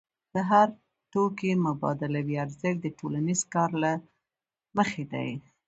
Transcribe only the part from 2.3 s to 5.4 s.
ارزښت د ټولنیز کار له مخې دی.